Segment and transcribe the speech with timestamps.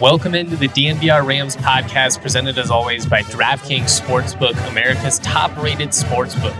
[0.00, 5.90] Welcome into the DNVR Rams podcast, presented as always by DraftKings Sportsbook, America's top rated
[5.90, 6.54] sportsbook.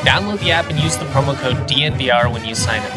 [0.00, 2.96] Download the app and use the promo code DNVR when you sign up.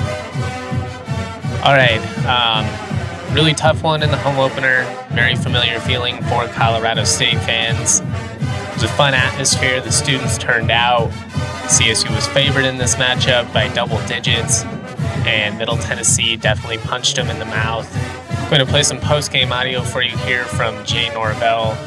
[1.63, 2.01] All right.
[2.25, 4.83] Um, really tough one in the home opener.
[5.11, 7.99] Very familiar feeling for Colorado State fans.
[7.99, 9.79] It was a fun atmosphere.
[9.79, 11.09] The students turned out.
[11.69, 14.63] CSU was favored in this matchup by double digits,
[15.25, 17.89] and Middle Tennessee definitely punched him in the mouth.
[18.31, 21.77] I'm going to play some post game audio for you here from Jay Norvell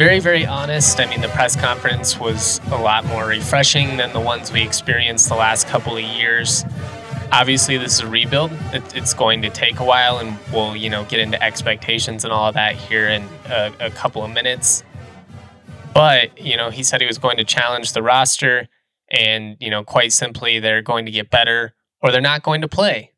[0.00, 0.98] very, very honest.
[0.98, 5.28] I mean, the press conference was a lot more refreshing than the ones we experienced
[5.28, 6.64] the last couple of years.
[7.32, 8.50] Obviously, this is a rebuild.
[8.72, 12.32] It, it's going to take a while, and we'll, you know, get into expectations and
[12.32, 14.84] all of that here in a, a couple of minutes.
[15.92, 18.68] But, you know, he said he was going to challenge the roster,
[19.10, 22.68] and, you know, quite simply, they're going to get better or they're not going to
[22.68, 23.12] play.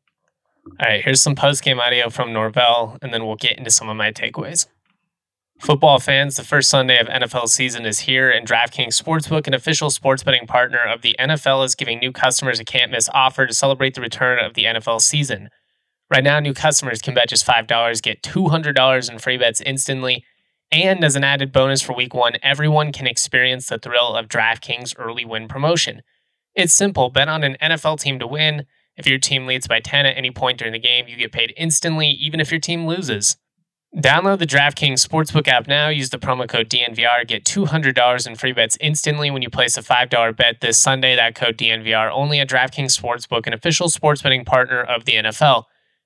[0.65, 3.89] All right, here's some post game audio from Norvell, and then we'll get into some
[3.89, 4.67] of my takeaways.
[5.59, 9.89] Football fans, the first Sunday of NFL season is here, and DraftKings Sportsbook, an official
[9.89, 13.53] sports betting partner of the NFL, is giving new customers a can't miss offer to
[13.53, 15.49] celebrate the return of the NFL season.
[16.09, 20.25] Right now, new customers can bet just $5, get $200 in free bets instantly,
[20.71, 24.95] and as an added bonus for week one, everyone can experience the thrill of DraftKings
[24.97, 26.01] early win promotion.
[26.55, 28.65] It's simple bet on an NFL team to win.
[28.95, 31.53] If your team leads by 10 at any point during the game, you get paid
[31.57, 33.37] instantly, even if your team loses.
[33.97, 35.87] Download the DraftKings Sportsbook app now.
[35.89, 37.27] Use the promo code DNVR.
[37.27, 41.15] Get $200 in free bets instantly when you place a $5 bet this Sunday.
[41.15, 45.63] That code DNVR only at DraftKings Sportsbook, an official sports betting partner of the NFL.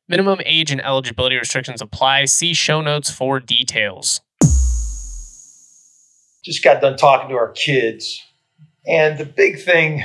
[0.08, 2.26] Minimum age and eligibility restrictions apply.
[2.26, 4.22] See show notes for details.
[6.44, 8.22] Just got done talking to our kids.
[8.86, 10.04] And the big thing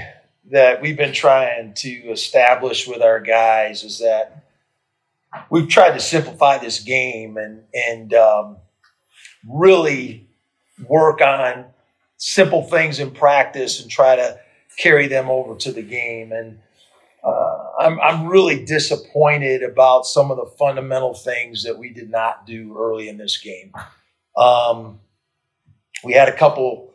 [0.50, 4.44] that we've been trying to establish with our guys is that
[5.50, 8.56] we've tried to simplify this game and and um,
[9.48, 10.26] really
[10.88, 11.66] work on
[12.16, 14.38] simple things in practice and try to
[14.78, 16.32] carry them over to the game.
[16.32, 16.58] And
[17.25, 22.47] uh, I'm I'm really disappointed about some of the fundamental things that we did not
[22.47, 23.72] do early in this game.
[24.36, 25.00] Um,
[26.04, 26.91] we had a couple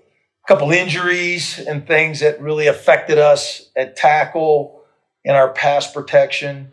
[0.48, 4.82] couple injuries and things that really affected us at tackle
[5.26, 6.72] in our pass protection.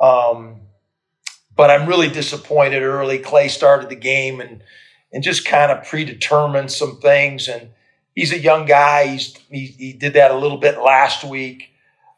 [0.00, 0.62] Um,
[1.54, 3.18] but I'm really disappointed early.
[3.18, 4.62] Clay started the game and
[5.12, 7.48] and just kind of predetermined some things.
[7.48, 7.70] And
[8.14, 9.08] he's a young guy.
[9.08, 11.70] He's he, he did that a little bit last week,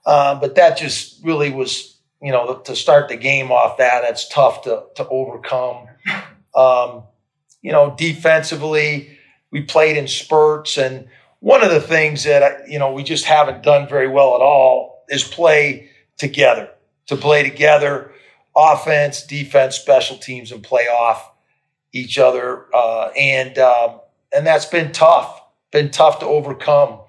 [0.07, 4.29] uh, but that just really was you know to start the game off that that's
[4.29, 5.89] tough to to overcome.
[6.55, 7.05] Um,
[7.63, 9.19] you know, defensively,
[9.53, 11.07] we played in spurts, and
[11.39, 15.05] one of the things that you know we just haven't done very well at all
[15.09, 16.69] is play together.
[17.07, 18.13] To play together
[18.57, 21.31] offense, defense, special teams, and play off
[21.93, 22.67] each other.
[22.75, 24.01] Uh, and um,
[24.35, 25.41] and that's been tough.
[25.71, 27.01] Been tough to overcome.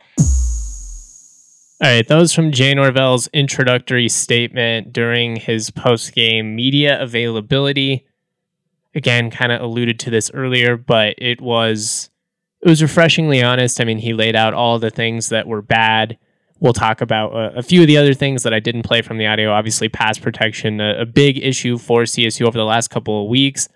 [1.82, 8.06] All right, that was from Jay Norvell's introductory statement during his post game media availability.
[8.96, 12.10] Again, kind of alluded to this earlier, but it was
[12.64, 13.82] it was refreshingly honest.
[13.82, 16.18] I mean, he laid out all the things that were bad
[16.64, 19.18] we'll talk about a, a, few of the other things that I didn't play from
[19.18, 19.52] the audio.
[19.52, 23.68] Obviously, pass protection, a, a, big issue for CSU over the last couple of weeks.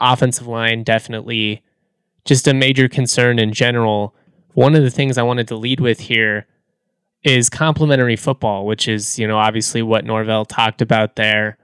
[0.00, 1.64] Offensive line, definitely
[2.24, 4.14] just a major concern in general.
[4.54, 6.46] One of the things I wanted to lead with here
[7.24, 11.58] is complementary football, which is, you know, obviously what Norvell talked about there.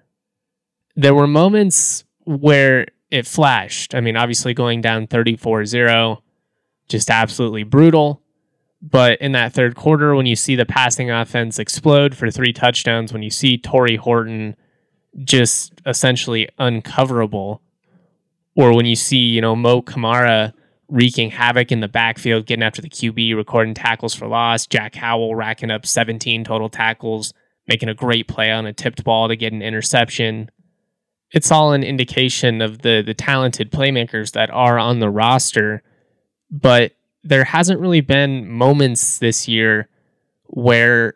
[0.96, 3.94] There were moments where it flashed.
[3.94, 6.22] I mean, obviously going down 34 0,
[6.88, 8.22] just absolutely brutal.
[8.82, 13.12] But in that third quarter, when you see the passing offense explode for three touchdowns,
[13.12, 14.56] when you see Tory Horton
[15.24, 17.60] just essentially uncoverable,
[18.56, 20.52] or when you see, you know, Mo Kamara
[20.88, 25.34] wreaking havoc in the backfield, getting after the QB, recording tackles for loss, Jack Howell
[25.34, 27.32] racking up 17 total tackles,
[27.66, 30.50] making a great play on a tipped ball to get an interception.
[31.30, 35.82] It's all an indication of the the talented playmakers that are on the roster.
[36.54, 36.92] But
[37.24, 39.88] there hasn't really been moments this year
[40.46, 41.14] where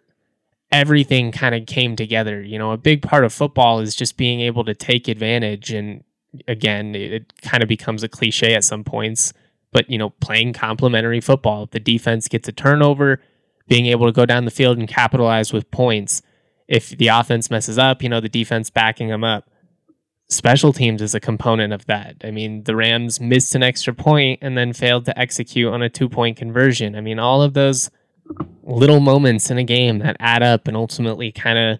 [0.73, 2.43] everything kind of came together.
[2.43, 5.70] You know, a big part of football is just being able to take advantage.
[5.70, 6.02] And
[6.49, 9.32] again, it, it kind of becomes a cliche at some points,
[9.70, 11.62] but, you know, playing complementary football.
[11.62, 13.20] If the defense gets a turnover,
[13.69, 16.20] being able to go down the field and capitalize with points.
[16.67, 19.49] If the offense messes up, you know, the defense backing them up.
[20.30, 22.16] Special teams is a component of that.
[22.22, 25.88] I mean, the Rams missed an extra point and then failed to execute on a
[25.88, 26.94] two point conversion.
[26.94, 27.90] I mean, all of those
[28.62, 31.78] little moments in a game that add up and ultimately kind of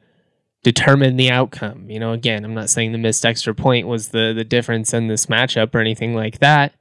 [0.63, 1.91] determine the outcome.
[1.91, 5.09] You know, again, I'm not saying the missed extra point was the the difference in
[5.09, 6.75] this matchup or anything like that,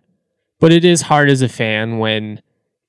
[0.60, 2.42] but it is hard as a fan when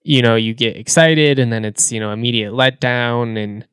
[0.03, 3.67] you know you get excited and then it's you know immediate letdown and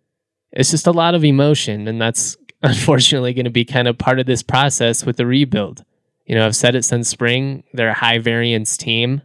[0.52, 2.36] it's just a lot of emotion and that's
[2.66, 5.84] unfortunately going to be kind of part of this process with the rebuild.
[6.26, 7.64] You know, I've said it since spring.
[7.74, 9.22] They're a high variance team.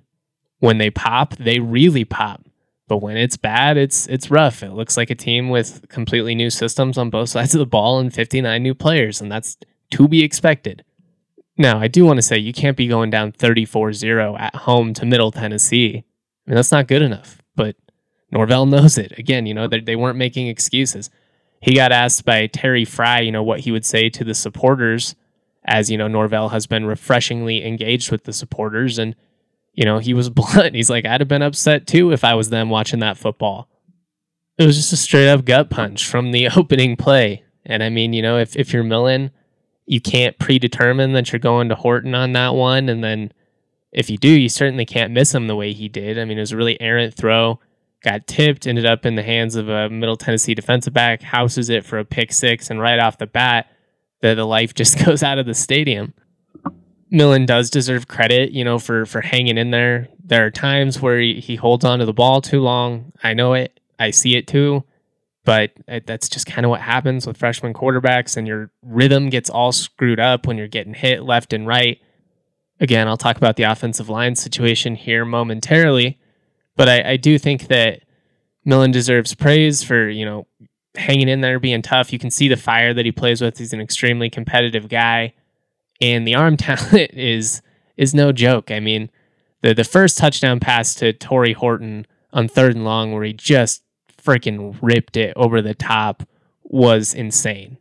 [0.58, 2.44] When they pop, they really pop.
[2.86, 4.62] But when it's bad, it's it's rough.
[4.62, 7.98] It looks like a team with completely new systems on both sides of the ball
[7.98, 9.56] and 59 new players, and that's
[9.92, 10.84] to be expected.
[11.56, 15.04] Now, I do want to say you can't be going down 34-0 at home to
[15.04, 16.04] Middle Tennessee.
[16.46, 17.76] I mean, that's not good enough, but
[18.30, 19.18] Norvell knows it.
[19.18, 21.10] Again, you know, they, they weren't making excuses.
[21.60, 25.14] He got asked by Terry Frei, you know, what he would say to the supporters
[25.64, 29.14] as, you know, Norvell has been refreshingly engaged with the supporters and
[29.74, 30.74] you know, he was blunt.
[30.74, 33.68] He's like, I'd have been upset too if I was them watching that football.
[34.58, 37.44] It was just a straight up gut punch from the opening play.
[37.64, 39.30] And I mean, you know, if, if you're Millen,
[39.86, 42.88] you can't predetermine that you're going to Horton on that one.
[42.88, 43.32] And then
[43.92, 46.18] if you do, you certainly can't miss him the way he did.
[46.18, 47.58] I mean, it was a really errant throw,
[48.02, 51.84] got tipped, ended up in the hands of a Middle Tennessee defensive back, houses it
[51.84, 53.70] for a pick six, and right off the bat,
[54.20, 56.14] the, the life just goes out of the stadium.
[57.10, 60.08] Millen does deserve credit, you know, for for hanging in there.
[60.24, 63.12] There are times where he, he holds on to the ball too long.
[63.22, 63.80] I know it.
[63.98, 64.84] I see it too.
[65.44, 69.50] But it, that's just kind of what happens with freshman quarterbacks, and your rhythm gets
[69.50, 71.98] all screwed up when you're getting hit left and right.
[72.78, 76.19] Again, I'll talk about the offensive line situation here momentarily,
[76.80, 78.00] but I, I do think that
[78.64, 80.46] Millen deserves praise for you know
[80.94, 82.12] hanging in there, being tough.
[82.12, 83.58] You can see the fire that he plays with.
[83.58, 85.34] He's an extremely competitive guy
[86.00, 87.62] and the arm talent is
[87.96, 88.70] is no joke.
[88.70, 89.10] I mean,
[89.62, 93.82] the the first touchdown pass to Tory Horton on third and long, where he just
[94.22, 96.22] freaking ripped it over the top,
[96.62, 97.76] was insane.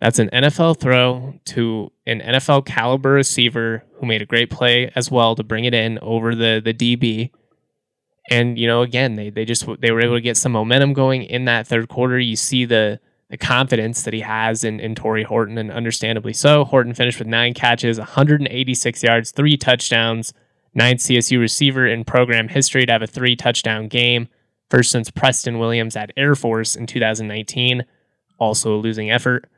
[0.00, 5.10] That's an NFL throw to an NFL caliber receiver who made a great play as
[5.10, 7.30] well to bring it in over the the DB.
[8.30, 11.24] And you know, again, they they just they were able to get some momentum going
[11.24, 12.18] in that third quarter.
[12.18, 13.00] You see the
[13.30, 16.64] the confidence that he has in, in Tory Horton, and understandably so.
[16.64, 20.32] Horton finished with nine catches, 186 yards, three touchdowns,
[20.74, 24.28] ninth CSU receiver in program history to have a three touchdown game,
[24.70, 27.84] first since Preston Williams at Air Force in 2019,
[28.38, 29.48] also a losing effort.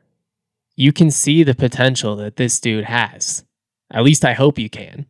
[0.75, 3.43] You can see the potential that this dude has.
[3.91, 5.07] At least I hope you can.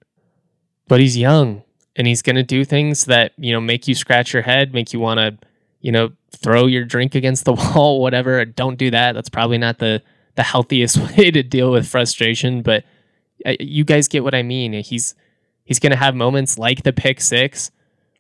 [0.88, 1.64] But he's young
[1.98, 4.94] and he's going to do things that, you know, make you scratch your head, make
[4.94, 5.48] you want to
[5.82, 8.44] you know, throw your drink against the wall, whatever.
[8.46, 9.14] Don't do that.
[9.14, 10.02] That's probably not the
[10.36, 12.84] the healthiest way to deal with frustration, but
[13.46, 14.74] uh, you guys get what I mean.
[14.74, 15.16] He's
[15.64, 17.72] he's going to have moments like the pick 6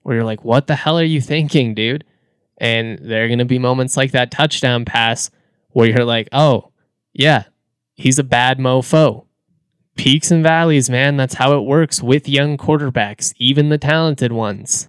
[0.03, 2.03] where you're like, "What the hell are you thinking, dude?"
[2.57, 5.29] And there're going to be moments like that touchdown pass
[5.71, 6.71] where you're like, "Oh,
[7.13, 7.43] yeah,
[7.95, 9.25] he's a bad mofo."
[9.97, 11.17] Peaks and valleys, man.
[11.17, 14.87] That's how it works with young quarterbacks, even the talented ones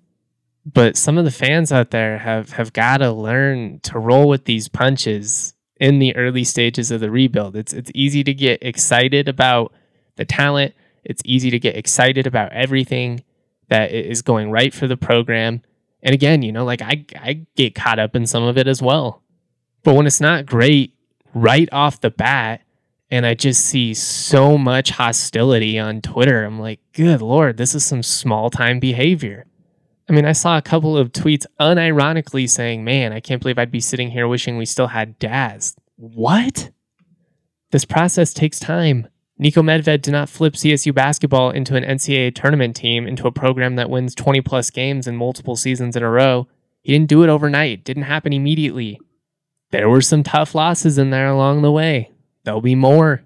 [0.73, 4.45] but some of the fans out there have have got to learn to roll with
[4.45, 7.57] these punches in the early stages of the rebuild.
[7.57, 9.73] It's it's easy to get excited about
[10.17, 10.75] the talent.
[11.05, 13.25] It's easy to get excited about everything
[13.69, 15.63] that is going right for the program.
[16.03, 18.83] And again, you know, like I I get caught up in some of it as
[18.83, 19.23] well.
[19.85, 20.95] But when it's not great
[21.33, 22.63] right off the bat
[23.11, 27.85] and I just see so much hostility on Twitter, I'm like, good lord, this is
[27.85, 29.47] some small time behavior.
[30.09, 33.71] I mean, I saw a couple of tweets unironically saying, man, I can't believe I'd
[33.71, 35.77] be sitting here wishing we still had Daz.
[35.97, 36.71] What?
[37.71, 39.09] This process takes time.
[39.41, 43.77] Niko Medved did not flip CSU basketball into an NCAA tournament team into a program
[43.77, 46.49] that wins 20 plus games in multiple seasons in a row.
[46.83, 48.99] He didn't do it overnight, didn't happen immediately.
[49.71, 52.11] There were some tough losses in there along the way.
[52.49, 53.23] There'll be more.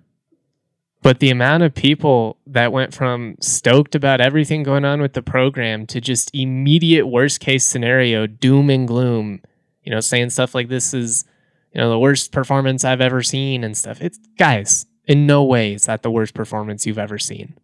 [1.00, 5.22] But the amount of people that went from stoked about everything going on with the
[5.22, 9.40] program to just immediate worst case scenario, doom and gloom,
[9.84, 11.24] you know, saying stuff like this is,
[11.72, 14.00] you know, the worst performance I've ever seen and stuff.
[14.00, 17.56] It's guys, in no way is that the worst performance you've ever seen.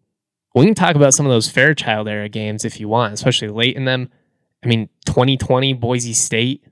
[0.54, 3.74] We can talk about some of those Fairchild era games if you want, especially late
[3.74, 4.12] in them.
[4.62, 6.62] I mean, 2020 Boise State.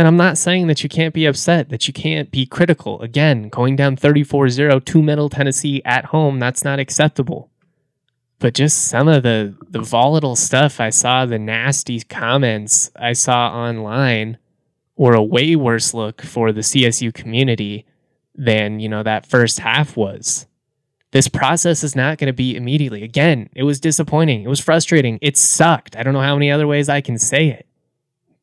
[0.00, 3.02] And I'm not saying that you can't be upset, that you can't be critical.
[3.02, 7.50] Again, going down 34 0 to Middle Tennessee at home, that's not acceptable.
[8.38, 13.50] But just some of the, the volatile stuff I saw, the nasty comments I saw
[13.50, 14.38] online,
[14.96, 17.84] were a way worse look for the CSU community
[18.34, 20.46] than, you know, that first half was.
[21.10, 23.02] This process is not going to be immediately.
[23.02, 24.44] Again, it was disappointing.
[24.44, 25.18] It was frustrating.
[25.20, 25.94] It sucked.
[25.94, 27.66] I don't know how many other ways I can say it.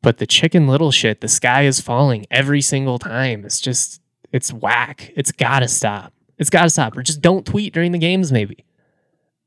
[0.02, 3.46] But the chicken little shit, the sky is falling every single time.
[3.46, 4.02] It's just,
[4.32, 5.12] it's whack.
[5.16, 6.14] It's got to stop.
[6.38, 6.96] It's got to stop.
[6.96, 8.64] Or just don't tweet during the games, maybe.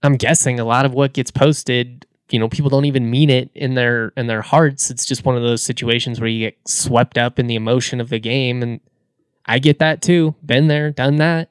[0.03, 3.51] I'm guessing a lot of what gets posted, you know, people don't even mean it
[3.55, 4.91] in their in their hearts.
[4.91, 8.09] It's just one of those situations where you get swept up in the emotion of
[8.09, 8.81] the game and
[9.47, 10.35] I get that too.
[10.45, 11.51] Been there, done that.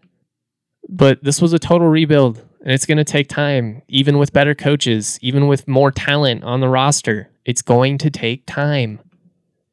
[0.88, 4.56] But this was a total rebuild and it's going to take time, even with better
[4.56, 7.30] coaches, even with more talent on the roster.
[7.50, 9.00] It's going to take time.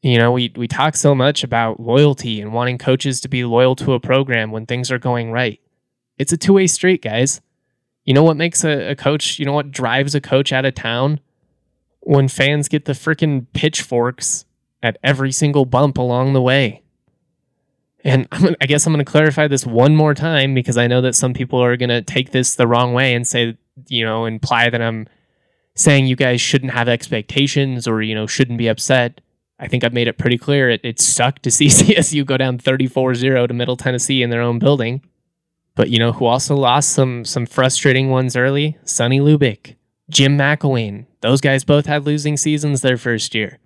[0.00, 3.76] You know, we, we talk so much about loyalty and wanting coaches to be loyal
[3.76, 5.60] to a program when things are going right.
[6.16, 7.42] It's a two way street, guys.
[8.06, 10.74] You know what makes a, a coach, you know what drives a coach out of
[10.74, 11.20] town?
[12.00, 14.46] When fans get the freaking pitchforks
[14.82, 16.82] at every single bump along the way.
[18.02, 21.02] And gonna, i guess I'm going to clarify this one more time because I know
[21.02, 24.24] that some people are going to take this the wrong way and say, you know,
[24.24, 25.08] imply that I'm
[25.76, 29.20] saying you guys shouldn't have expectations or, you know, shouldn't be upset.
[29.60, 30.68] I think I've made it pretty clear.
[30.68, 34.42] It, it sucked to see CSU go down 34 0 to Middle Tennessee in their
[34.42, 35.02] own building.
[35.76, 38.78] But you know who also lost some some frustrating ones early?
[38.84, 39.76] Sonny Lubick,
[40.08, 41.04] Jim McElwain.
[41.20, 43.58] Those guys both had losing seasons their first year.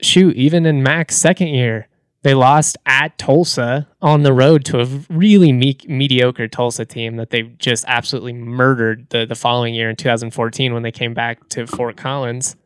[0.00, 1.88] Shoot, even in Mac's second year,
[2.22, 7.30] they lost at Tulsa on the road to a really me- mediocre Tulsa team that
[7.30, 11.66] they just absolutely murdered the, the following year in 2014 when they came back to
[11.66, 12.56] Fort Collins.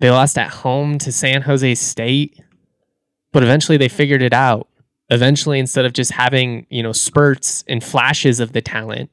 [0.00, 2.40] They lost at home to San Jose State,
[3.32, 4.68] but eventually they figured it out.
[5.10, 9.10] Eventually, instead of just having, you know, spurts and flashes of the talent,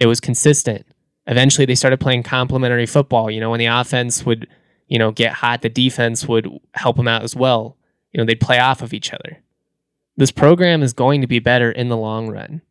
[0.00, 0.86] it was consistent.
[1.26, 3.30] Eventually, they started playing complementary football.
[3.30, 4.48] You know, when the offense would,
[4.88, 7.76] you know, get hot, the defense would help them out as well
[8.14, 9.42] you know, they'd play off of each other.
[10.16, 12.62] This program is going to be better in the long run.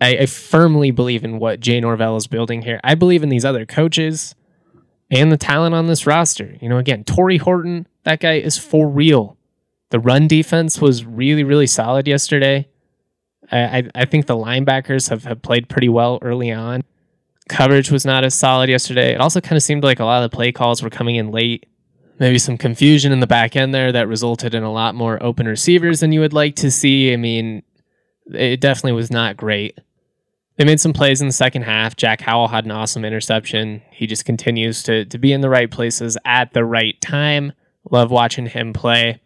[0.00, 2.80] I, I firmly believe in what Jay Norvell is building here.
[2.82, 4.34] I believe in these other coaches
[5.10, 6.56] and the talent on this roster.
[6.62, 9.36] You know, again, Tory Horton, that guy is for real.
[9.90, 12.66] The run defense was really, really solid yesterday.
[13.52, 16.84] I, I, I think the linebackers have, have played pretty well early on.
[17.50, 19.12] Coverage was not as solid yesterday.
[19.12, 21.30] It also kind of seemed like a lot of the play calls were coming in
[21.32, 21.66] late
[22.20, 25.48] maybe some confusion in the back end there that resulted in a lot more open
[25.48, 27.12] receivers than you would like to see.
[27.12, 27.62] I mean,
[28.26, 29.78] it definitely was not great.
[30.56, 31.96] They made some plays in the second half.
[31.96, 33.80] Jack Howell had an awesome interception.
[33.90, 37.54] He just continues to, to be in the right places at the right time.
[37.90, 39.22] Love watching him play.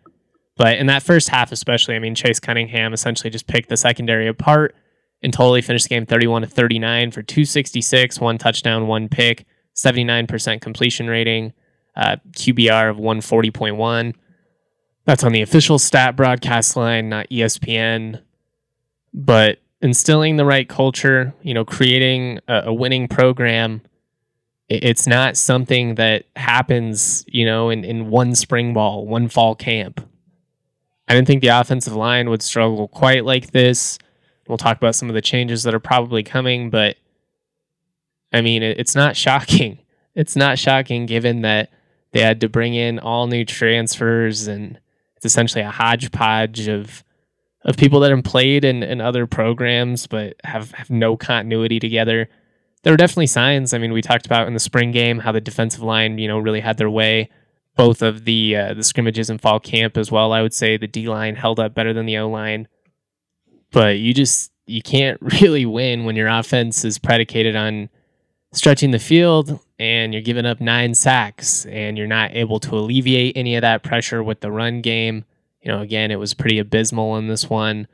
[0.57, 4.29] But in that first half, especially, I mean, Chase Cunningham essentially just picked the secondary
[4.29, 4.77] apart
[5.21, 10.61] and totally finished the game 31 to 39 for 266, one touchdown, one pick, 79%
[10.61, 11.53] completion rating
[11.97, 14.15] uh, QBR of 140.1.
[15.05, 18.23] That's on the official stat broadcast line, not ESPN.
[19.13, 23.83] But instilling the right culture, you know, creating a, a winning program,
[24.69, 30.01] it's not something that happens, you know, in, in one spring ball, one fall camp.
[31.07, 33.99] I didn't think the offensive line would struggle quite like this.
[34.49, 36.97] We'll talk about some of the changes that are probably coming, but
[38.33, 39.79] I mean, it, it's not shocking.
[40.17, 41.71] It's not shocking given that
[42.15, 44.79] they had to bring in all new transfers, and
[45.17, 47.03] it's essentially a hodgepodge of
[47.65, 52.29] of people that have played in, in other programs but have, have no continuity together.
[52.83, 53.73] There were definitely signs.
[53.73, 56.39] I mean, we talked about in the spring game how the defensive line, you know,
[56.39, 57.31] really had their way.
[57.75, 60.33] Both of the uh, the scrimmages in fall camp as well.
[60.33, 62.69] I would say the D line held up better than the O line,
[63.73, 67.89] but you just you can't really win when your offense is predicated on
[68.55, 73.37] stretching the field and you're giving up nine sacks and you're not able to alleviate
[73.37, 75.25] any of that pressure with the run game.
[75.63, 77.87] You know, again, it was pretty abysmal in this one.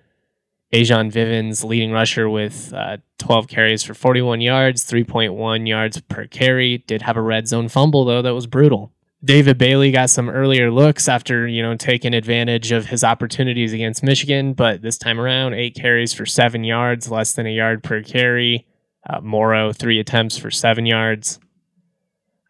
[0.72, 6.78] A'Jon Vivens, leading rusher with uh, 12 carries for 41 yards, 3.1 yards per carry.
[6.78, 8.92] Did have a red zone fumble, though, that was brutal.
[9.22, 14.02] David Bailey got some earlier looks after, you know, taking advantage of his opportunities against
[14.02, 18.02] Michigan, but this time around, eight carries for seven yards, less than a yard per
[18.02, 18.66] carry.
[19.08, 21.40] Uh, Morrow, three attempts for seven yards.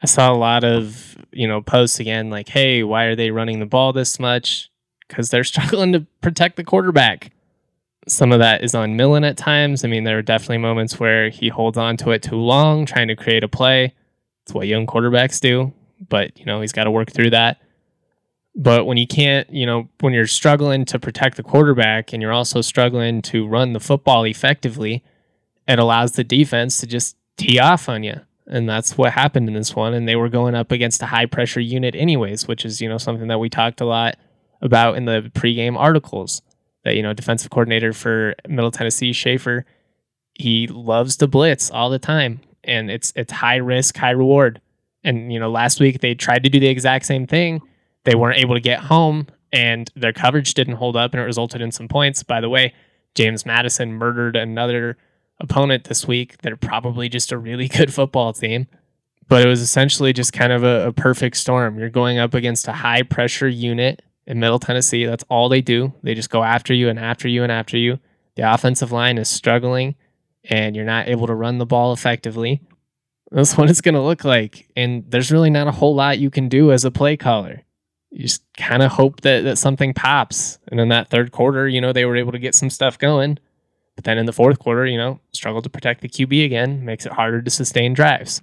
[0.03, 3.61] I saw a lot of, you know, posts again like, hey, why are they running
[3.61, 4.71] the ball this much?
[5.07, 7.33] Because they're struggling to protect the quarterback.
[8.09, 9.85] Some of that is on Millen at times.
[9.85, 13.09] I mean, there are definitely moments where he holds on to it too long, trying
[13.09, 13.95] to create a play.
[14.43, 15.73] It's what young quarterbacks do,
[16.09, 17.61] but, you know, he's got to work through that.
[18.57, 22.33] But when you can't, you know, when you're struggling to protect the quarterback and you're
[22.33, 25.05] also struggling to run the football effectively,
[25.69, 28.21] it allows the defense to just tee off on you.
[28.47, 29.95] And that's what happened in this one.
[29.95, 32.99] And they were going up against a high pressure unit, anyways, which is, you know,
[32.99, 34.17] something that we talked a lot
[34.61, 36.43] about in the pregame articles.
[36.85, 39.67] That, you know, defensive coordinator for Middle Tennessee, Shafer,
[40.35, 42.41] he loves to blitz all the time.
[42.65, 44.61] And it's it's high risk, high reward.
[45.05, 47.61] And, you know, last week they tried to do the exact same thing.
[48.05, 51.61] They weren't able to get home and their coverage didn't hold up and it resulted
[51.61, 52.23] in some points.
[52.23, 52.75] By the way,
[53.15, 54.97] James Madison murdered another
[55.41, 56.39] opponent this week.
[56.39, 58.67] They're probably just a really good football team.
[59.29, 61.79] But it was essentially just kind of a, a perfect storm.
[61.79, 65.05] You're going up against a high pressure unit in Middle Tennessee.
[65.05, 65.93] That's all they do.
[66.03, 67.99] They just go after you and after you and after you.
[68.35, 69.95] The offensive line is struggling
[70.45, 72.61] and you're not able to run the ball effectively.
[73.31, 74.69] That's what it's going to look like.
[74.77, 77.63] And there's really not a whole lot you can do as a play caller.
[78.11, 80.59] You just kind of hope that, that something pops.
[80.69, 83.39] And in that third quarter, you know, they were able to get some stuff going.
[83.97, 87.07] But then in the fourth quarter, you know, struggled to protect the QB again, makes
[87.07, 88.41] it harder to sustain drives.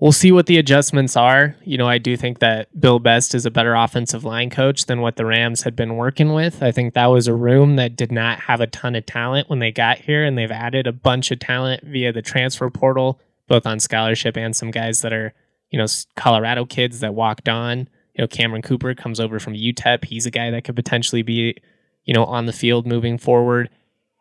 [0.00, 1.56] We'll see what the adjustments are.
[1.62, 5.02] You know, I do think that Bill Best is a better offensive line coach than
[5.02, 6.62] what the Rams had been working with.
[6.62, 9.58] I think that was a room that did not have a ton of talent when
[9.58, 13.66] they got here, and they've added a bunch of talent via the transfer portal, both
[13.66, 15.34] on scholarship and some guys that are,
[15.68, 17.80] you know, Colorado kids that walked on.
[18.14, 20.06] You know, Cameron Cooper comes over from UTEP.
[20.06, 21.56] He's a guy that could potentially be,
[22.04, 23.68] you know, on the field moving forward.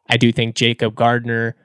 [0.09, 1.55] I do think Jacob Gardner,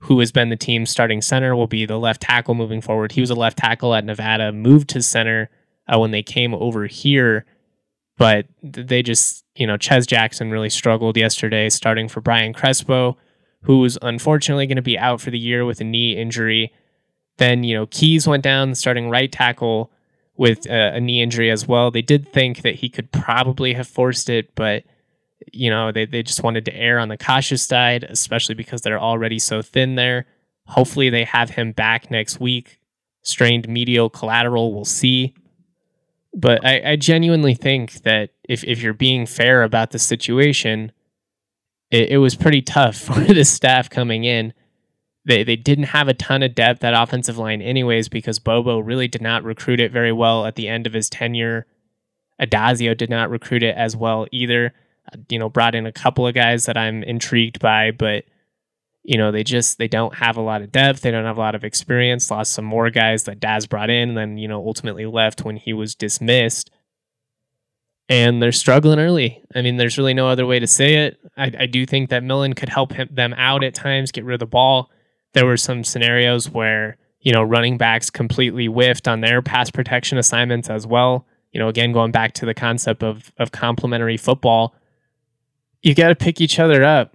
[0.00, 3.12] who has been the team's starting center, will be the left tackle moving forward.
[3.12, 5.48] He was a left tackle at Nevada, moved to center
[5.88, 7.46] uh, when they came over here,
[8.18, 13.16] but they just, you know, Ches Jackson really struggled yesterday, starting for Brian Crespo,
[13.62, 16.72] who's unfortunately going to be out for the year with a knee injury.
[17.38, 19.90] Then, you know, Keys went down, starting right tackle
[20.36, 21.90] with a, a knee injury as well.
[21.90, 24.84] They did think that he could probably have forced it, but
[25.54, 29.00] you know, they, they just wanted to err on the cautious side, especially because they're
[29.00, 30.26] already so thin there.
[30.66, 32.80] Hopefully, they have him back next week.
[33.22, 35.34] Strained medial collateral, we'll see.
[36.34, 40.92] But I, I genuinely think that if, if you're being fair about the situation,
[41.90, 44.52] it, it was pretty tough for the staff coming in.
[45.26, 49.08] They, they didn't have a ton of depth at offensive line, anyways, because Bobo really
[49.08, 51.66] did not recruit it very well at the end of his tenure.
[52.40, 54.74] Addazio did not recruit it as well either
[55.28, 58.24] you know, brought in a couple of guys that I'm intrigued by, but
[59.04, 61.02] you know, they just they don't have a lot of depth.
[61.02, 62.30] They don't have a lot of experience.
[62.30, 65.56] Lost some more guys that Daz brought in, and then you know ultimately left when
[65.56, 66.70] he was dismissed.
[68.08, 69.42] And they're struggling early.
[69.54, 71.18] I mean, there's really no other way to say it.
[71.38, 74.34] I, I do think that Millen could help him, them out at times, get rid
[74.34, 74.90] of the ball.
[75.32, 80.16] There were some scenarios where you know running backs completely whiffed on their pass protection
[80.16, 81.26] assignments as well.
[81.52, 84.74] You know, again going back to the concept of of complementary football
[85.84, 87.14] you got to pick each other up.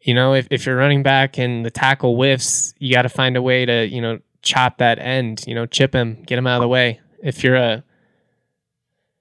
[0.00, 3.36] You know, if, if you're running back and the tackle whiffs, you got to find
[3.36, 6.56] a way to, you know, chop that end, you know, chip him, get him out
[6.56, 7.00] of the way.
[7.22, 7.82] If you're a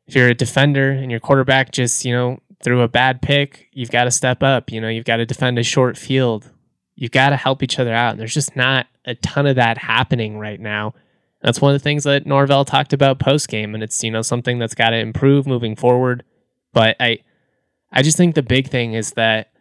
[0.05, 3.89] if you're a defender and your quarterback just, you know, threw a bad pick, you've
[3.89, 4.71] got to step up.
[4.71, 6.51] You know, you've got to defend a short field.
[6.95, 8.11] You've got to help each other out.
[8.11, 10.93] And there's just not a ton of that happening right now.
[11.41, 14.21] That's one of the things that Norvell talked about post game, and it's you know
[14.21, 16.23] something that's got to improve moving forward.
[16.71, 17.19] But I
[17.95, 19.51] I just think the big thing is that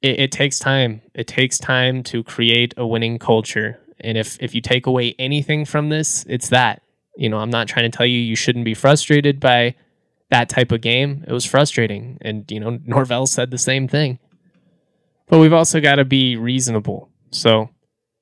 [0.00, 1.02] it, it takes time.
[1.14, 3.80] It takes time to create a winning culture.
[4.00, 6.82] And if if you take away anything from this, it's that.
[7.16, 9.74] You know, I'm not trying to tell you you shouldn't be frustrated by
[10.30, 11.24] that type of game.
[11.26, 12.18] It was frustrating.
[12.20, 14.18] And, you know, Norvell said the same thing.
[15.26, 17.08] But we've also got to be reasonable.
[17.30, 17.70] So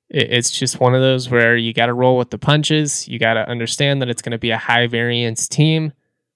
[0.09, 3.09] it's just one of those where you got to roll with the punches.
[3.09, 5.93] You got to understand that it's going to be a high variance team.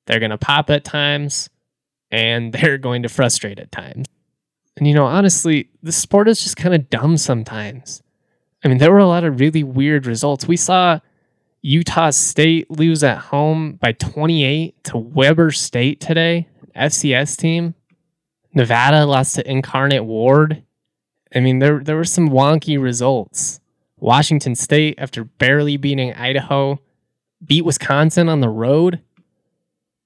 [0.06, 1.50] They're going to pop at times
[2.10, 4.06] and they're going to frustrate at times.
[4.76, 8.02] And you know, honestly, the sport is just kind of dumb sometimes.
[8.64, 10.48] I mean, there were a lot of really weird results.
[10.48, 11.00] We saw
[11.62, 17.74] Utah State lose at home by 28 to Weber State today, FCS team.
[18.54, 20.62] Nevada lost to Incarnate Word.
[21.34, 23.60] I mean, there there were some wonky results.
[23.98, 26.78] Washington State, after barely beating Idaho,
[27.44, 29.00] beat Wisconsin on the road.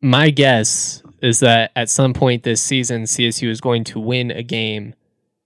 [0.01, 4.43] My guess is that at some point this season, CSU is going to win a
[4.43, 4.95] game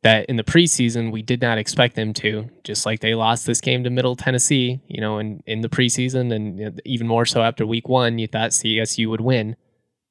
[0.03, 2.49] that in the preseason we did not expect them to.
[2.63, 6.33] Just like they lost this game to Middle Tennessee, you know, in, in the preseason,
[6.33, 9.57] and even more so after week one, you thought CSU would win.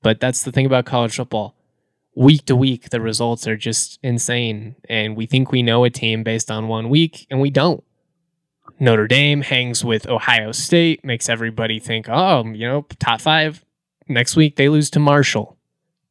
[0.01, 1.55] But that's the thing about college football.
[2.15, 4.75] Week to week, the results are just insane.
[4.89, 7.83] And we think we know a team based on one week, and we don't.
[8.79, 13.63] Notre Dame hangs with Ohio State, makes everybody think, oh, you know, top five
[14.07, 15.52] next week they lose to Marshall.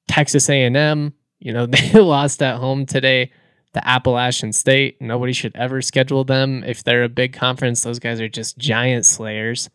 [0.09, 3.31] Texas A&M, you know, they lost at home today
[3.75, 5.01] to Appalachian State.
[5.01, 7.83] Nobody should ever schedule them if they're a big conference.
[7.83, 9.71] Those guys are just giant slayers.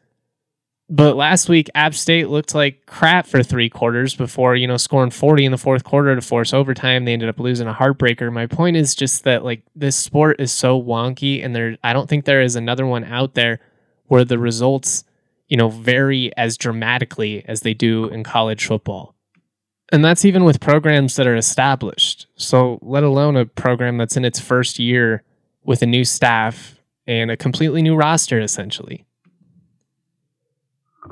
[0.90, 5.12] But last week, App State looked like crap for three quarters before, you know, scoring
[5.12, 7.04] 40 in the fourth quarter to force overtime.
[7.04, 8.32] They ended up losing a heartbreaker.
[8.32, 12.08] My point is just that, like, this sport is so wonky, and there, I don't
[12.08, 13.60] think there is another one out there
[14.06, 15.04] where the results,
[15.50, 19.14] you know, vary as dramatically as they do in college football.
[19.92, 22.28] And that's even with programs that are established.
[22.36, 25.24] So, let alone a program that's in its first year
[25.64, 29.06] with a new staff and a completely new roster, essentially.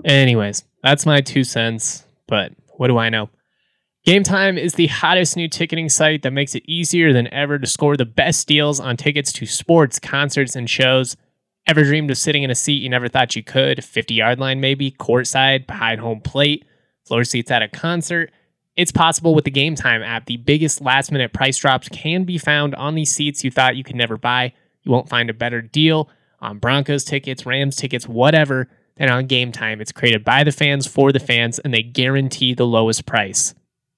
[0.03, 3.29] Anyways, that's my two cents, but what do I know?
[4.05, 7.97] Gametime is the hottest new ticketing site that makes it easier than ever to score
[7.97, 11.17] the best deals on tickets to sports, concerts, and shows.
[11.65, 13.83] Ever dreamed of sitting in a seat you never thought you could?
[13.83, 16.65] 50 yard line, maybe, courtside, behind home plate,
[17.03, 18.31] floor seats at a concert?
[18.75, 20.25] It's possible with the Gametime app.
[20.25, 23.83] The biggest last minute price drops can be found on these seats you thought you
[23.83, 24.53] could never buy.
[24.83, 26.09] You won't find a better deal
[26.41, 30.88] on Broncos tickets, Rams tickets, whatever and on game time, it's created by the fans
[30.88, 33.53] for the fans, and they guarantee the lowest price.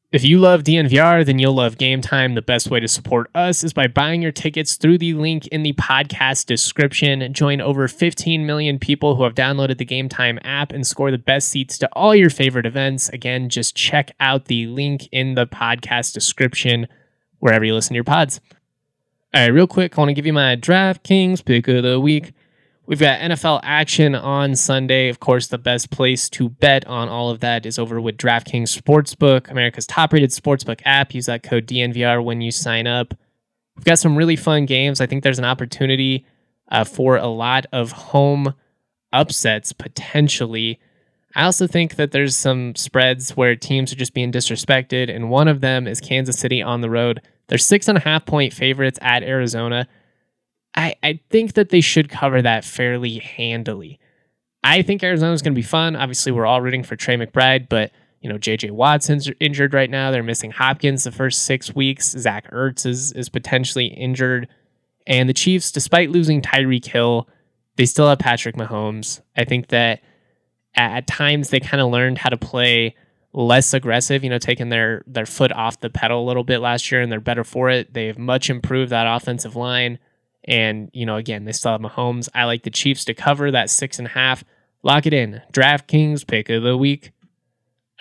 [0.10, 2.34] If you love DNVR, then you'll love Gametime.
[2.34, 5.63] The best way to support us is by buying your tickets through the link in
[5.63, 7.34] the podcast description.
[7.34, 11.50] Join over 15 million people who have downloaded the Gametime app and score the best
[11.50, 13.10] seats to all your favorite events.
[13.10, 16.88] Again, just check out the link in the podcast description
[17.39, 18.39] wherever you listen to your pods.
[19.34, 22.32] All right, real quick, I want to give you my DraftKings pick of the week.
[22.88, 25.10] We've got NFL action on Sunday.
[25.10, 28.82] Of course, the best place to bet on all of that is over with DraftKings
[28.82, 31.13] Sportsbook, America's top rated sportsbook app.
[31.13, 33.13] Use that code DNVR when you sign up.
[33.76, 35.02] We've got some really fun games.
[35.02, 36.26] I think there's an opportunity
[36.71, 38.54] uh, for a lot of home
[39.12, 40.80] upsets potentially.
[41.36, 45.50] I also think that there's some spreads where teams are just being disrespected, and one
[45.50, 47.21] of them is Kansas City on the road.
[47.47, 49.89] They're six and a half point favorites at Arizona.
[50.78, 54.00] I, I think that they should cover that fairly handily.
[54.63, 55.96] I think Arizona's going to be fun.
[55.96, 60.12] Obviously, we're all rooting for Trey McBride, but you know, JJ Watson's injured right now.
[60.12, 62.12] They're missing Hopkins the first six weeks.
[62.12, 64.48] Zach Ertz is, is potentially injured.
[65.06, 67.28] And the Chiefs, despite losing Tyreek Hill,
[67.78, 69.22] they still have Patrick Mahomes.
[69.36, 70.02] I think that
[70.76, 72.96] at, at times they kind of learned how to play
[73.34, 76.92] less aggressive, you know, taking their their foot off the pedal a little bit last
[76.92, 77.94] year, and they're better for it.
[77.94, 80.00] They've much improved that offensive line.
[80.48, 82.30] And, you know, again, they still have Mahomes.
[82.34, 84.44] I like the Chiefs to cover that six and a half.
[84.82, 85.42] Lock it in.
[85.52, 87.12] DraftKings pick of the week.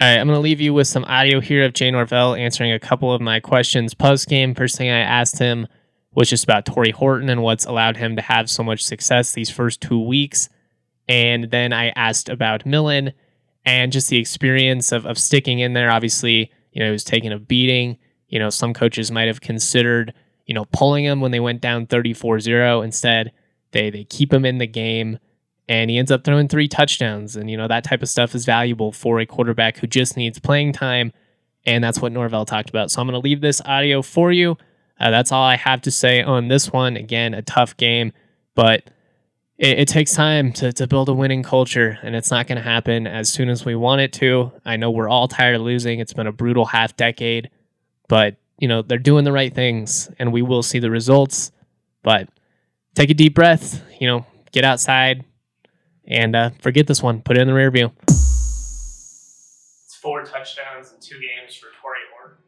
[0.00, 2.70] All right, I'm going to leave you with some audio here of Jay Norvell answering
[2.70, 4.54] a couple of my questions post game.
[4.54, 5.66] First thing I asked him
[6.14, 9.50] was just about Tory Horton and what's allowed him to have so much success these
[9.50, 10.48] first two weeks.
[11.08, 13.12] And then I asked about Millen
[13.64, 15.90] and just the experience of, of sticking in there.
[15.90, 17.98] Obviously, you know, he was taking a beating.
[18.28, 20.12] You know, some coaches might have considered
[20.46, 22.84] you know, pulling him when they went down 34-0.
[22.84, 23.32] Instead,
[23.72, 25.18] they they keep him in the game
[25.68, 27.36] and he ends up throwing three touchdowns.
[27.36, 30.38] And, you know, that type of stuff is valuable for a quarterback who just needs
[30.38, 31.12] playing time.
[31.64, 32.90] And that's what Norvell talked about.
[32.90, 34.56] So I'm going to leave this audio for you.
[35.00, 36.96] Uh, that's all I have to say on this one.
[36.96, 38.12] Again, a tough game,
[38.54, 38.84] but
[39.58, 42.62] it, it takes time to, to build a winning culture, and it's not going to
[42.62, 44.52] happen as soon as we want it to.
[44.64, 45.98] I know we're all tired of losing.
[45.98, 47.50] It's been a brutal half decade,
[48.08, 51.52] but you know, they're doing the right things and we will see the results.
[52.02, 52.28] But
[52.94, 55.24] take a deep breath, you know, get outside
[56.06, 57.20] and uh, forget this one.
[57.20, 57.92] Put it in the rear view.
[58.08, 62.38] It's four touchdowns in two games for Tory Horton.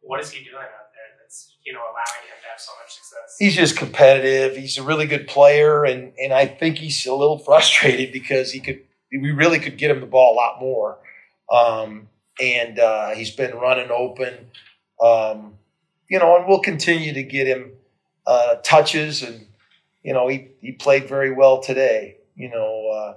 [0.00, 2.94] What is he doing out there that's, you know, allowing him to have so much
[2.94, 3.36] success?
[3.38, 4.56] He's just competitive.
[4.56, 8.60] He's a really good player and, and I think he's a little frustrated because he
[8.60, 8.80] could
[9.12, 10.98] we really could get him the ball a lot more.
[11.52, 12.08] Um,
[12.40, 14.50] and uh, he's been running open
[15.04, 15.58] um,
[16.08, 17.72] you know, and we'll continue to get him
[18.26, 19.46] uh, touches, and
[20.02, 22.16] you know, he he played very well today.
[22.36, 23.14] You know, uh,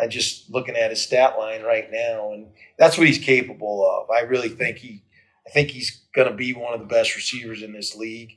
[0.00, 4.10] I'm just looking at his stat line right now, and that's what he's capable of.
[4.10, 5.02] I really think he,
[5.46, 8.36] I think he's going to be one of the best receivers in this league,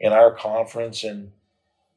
[0.00, 1.30] in our conference, and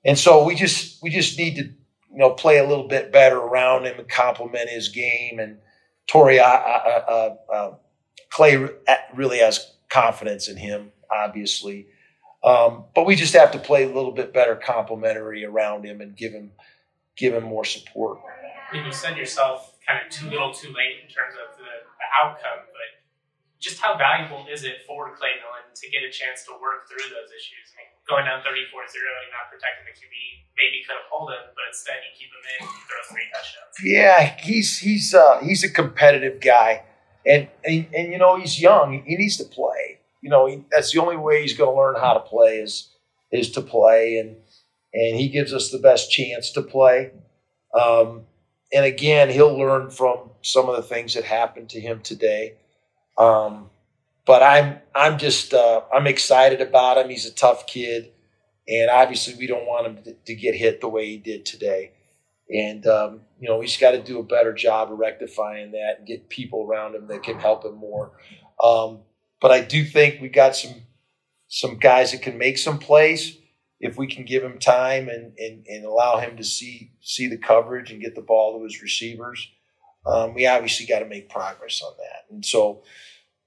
[0.03, 3.37] and so we just we just need to you know play a little bit better
[3.37, 5.39] around him and complement his game.
[5.39, 5.57] And
[6.07, 7.71] Tory, uh, uh, uh,
[8.29, 8.67] Clay
[9.15, 11.87] really has confidence in him, obviously.
[12.43, 16.15] Um, but we just have to play a little bit better complementary around him and
[16.15, 16.51] give him
[17.15, 18.19] give him more support.
[18.19, 21.63] I mean, you said yourself kind of too little, too late in terms of the,
[21.63, 22.89] the outcome, but
[23.63, 27.07] just how valuable is it for Clay Millen to get a chance to work through
[27.07, 27.71] those issues?
[27.71, 30.15] I mean, going down 34-0 and not protecting the QB,
[30.59, 33.73] maybe could have pulled him, but instead you keep him in, you throw three touchdowns.
[33.79, 36.83] Yeah, he's he's uh, he's a competitive guy
[37.25, 39.03] and, and and you know he's young.
[39.05, 39.99] He needs to play.
[40.21, 42.89] You know he, that's the only way he's going to learn how to play is
[43.31, 44.35] is to play, and
[44.93, 47.11] and he gives us the best chance to play.
[47.73, 48.21] Um,
[48.73, 52.55] and again, he'll learn from some of the things that happened to him today.
[53.17, 53.69] Um,
[54.25, 57.09] but I'm I'm just uh, I'm excited about him.
[57.09, 58.11] He's a tough kid,
[58.67, 61.91] and obviously we don't want him to, to get hit the way he did today.
[62.49, 66.07] And um, you know, he's got to do a better job of rectifying that and
[66.07, 68.11] get people around him that can help him more.
[68.63, 68.99] Um,
[69.41, 70.83] but I do think we got some
[71.47, 73.37] some guys that can make some plays
[73.79, 77.37] if we can give him time and, and, and allow him to see see the
[77.37, 79.49] coverage and get the ball to his receivers.
[80.05, 82.83] Um, we obviously got to make progress on that, and so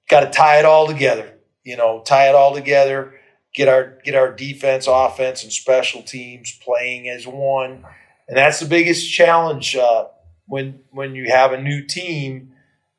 [0.08, 1.38] got to tie it all together.
[1.64, 3.14] You know, tie it all together.
[3.54, 7.84] Get our get our defense, offense, and special teams playing as one,
[8.28, 10.06] and that's the biggest challenge uh,
[10.46, 12.52] when when you have a new team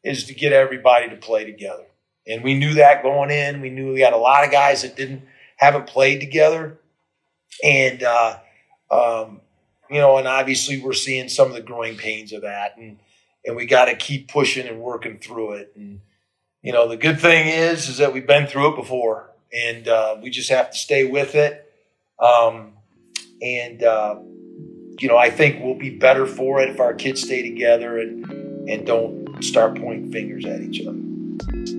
[0.04, 1.86] is to get everybody to play together.
[2.28, 3.62] And we knew that going in.
[3.62, 5.24] We knew we had a lot of guys that didn't
[5.58, 6.80] haven't played together,
[7.64, 8.38] and uh,
[8.92, 9.42] um,
[9.90, 13.00] you know, and obviously we're seeing some of the growing pains of that, and
[13.46, 15.74] and we got to keep pushing and working through it.
[15.76, 16.02] And
[16.62, 20.18] you know, the good thing is is that we've been through it before, and uh,
[20.22, 21.66] we just have to stay with it.
[22.20, 22.74] Um,
[23.42, 24.20] and uh,
[25.02, 28.26] you know, I think we'll be better for it if our kids stay together and
[28.70, 31.79] and don't start pointing fingers at each other.